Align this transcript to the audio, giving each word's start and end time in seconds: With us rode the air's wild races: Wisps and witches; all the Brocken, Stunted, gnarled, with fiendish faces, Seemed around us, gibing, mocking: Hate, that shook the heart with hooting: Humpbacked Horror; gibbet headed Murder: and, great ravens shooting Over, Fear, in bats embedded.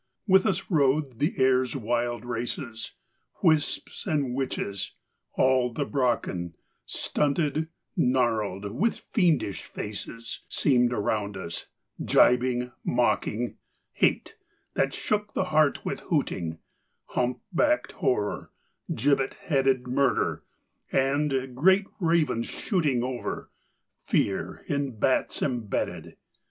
With 0.27 0.47
us 0.47 0.71
rode 0.71 1.19
the 1.19 1.35
air's 1.37 1.75
wild 1.75 2.25
races: 2.25 2.93
Wisps 3.43 4.07
and 4.07 4.33
witches; 4.33 4.95
all 5.33 5.71
the 5.71 5.85
Brocken, 5.85 6.55
Stunted, 6.87 7.67
gnarled, 7.95 8.71
with 8.71 9.05
fiendish 9.13 9.61
faces, 9.63 10.41
Seemed 10.49 10.91
around 10.91 11.37
us, 11.37 11.67
gibing, 12.03 12.71
mocking: 12.83 13.57
Hate, 13.91 14.35
that 14.73 14.91
shook 14.91 15.33
the 15.35 15.43
heart 15.53 15.85
with 15.85 15.99
hooting: 15.99 16.57
Humpbacked 17.09 17.91
Horror; 17.91 18.49
gibbet 18.95 19.35
headed 19.35 19.85
Murder: 19.85 20.41
and, 20.91 21.53
great 21.55 21.85
ravens 21.99 22.47
shooting 22.47 23.03
Over, 23.03 23.51
Fear, 23.99 24.63
in 24.67 24.97
bats 24.97 25.43
embedded. 25.43 26.17